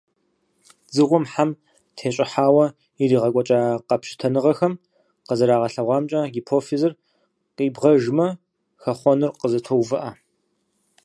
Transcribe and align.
Дзыгъуэм, 0.89 1.25
хьэм 1.31 1.49
тещӀыхьауэ 1.95 2.65
ирагъэкӀуэкӀа 3.03 3.59
къэпщытэныгъэхэм 3.87 4.73
къызэрагъэлъэгъуамкӀэ, 5.27 6.21
гипофизыр 6.33 6.93
къибгъэжмэ, 7.55 8.27
хэхъуэныр 8.81 9.31
къызэтоувыӀэ. 9.39 10.11